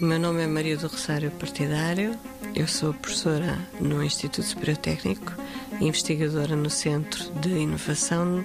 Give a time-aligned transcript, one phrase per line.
[0.00, 2.18] O meu nome é Maria do Rosário Partidário,
[2.54, 5.32] eu sou professora no Instituto Superior Técnico
[5.80, 8.44] e investigadora no Centro de Inovação,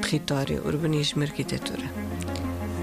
[0.00, 1.84] Território, Urbanismo e Arquitetura.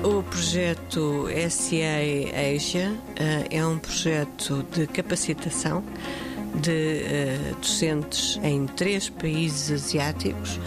[0.04, 5.84] O projeto SEA Asia uh, é um projeto de capacitação
[6.62, 7.02] de
[7.52, 10.60] uh, docentes em três países asiáticos,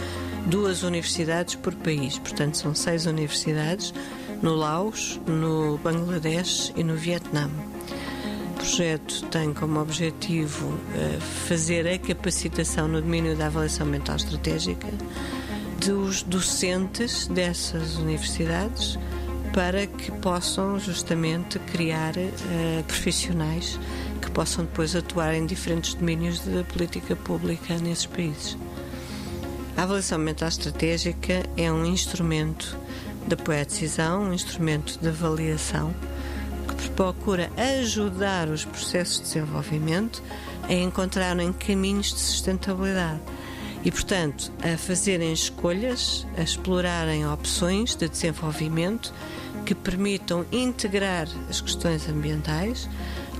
[0.49, 3.93] duas universidades por país, portanto são seis universidades
[4.41, 7.49] no Laos, no Bangladesh e no Vietnã.
[8.51, 14.87] O projeto tem como objetivo uh, fazer a capacitação no domínio da avaliação mental estratégica
[15.85, 18.97] dos docentes dessas universidades
[19.53, 23.79] para que possam justamente criar uh, profissionais
[24.19, 28.57] que possam depois atuar em diferentes domínios da política pública nesses países.
[29.79, 32.77] A avaliação mental estratégica é um instrumento
[33.25, 35.95] de apoio à decisão, um instrumento de avaliação
[36.77, 37.49] que procura
[37.79, 40.21] ajudar os processos de desenvolvimento
[40.63, 43.21] a encontrarem caminhos de sustentabilidade
[43.81, 49.13] e, portanto, a fazerem escolhas, a explorarem opções de desenvolvimento
[49.65, 52.89] que permitam integrar as questões ambientais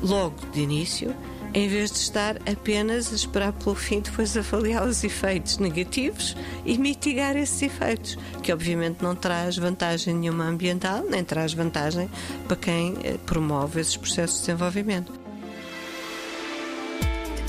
[0.01, 1.13] logo de início
[1.53, 6.77] em vez de estar apenas a esperar pelo fim, depois avaliar os efeitos negativos e
[6.77, 12.09] mitigar esses efeitos, que obviamente não traz vantagem nenhuma ambiental, nem traz vantagem
[12.47, 15.11] para quem eh, promove esses processos de desenvolvimento.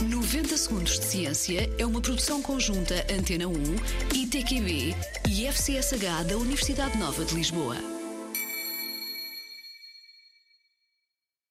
[0.03, 3.53] 90 Segundos de Ciência é uma produção conjunta Antena 1,
[4.15, 4.95] ITQB
[5.29, 8.00] e FCSH da Universidade Nova de Lisboa.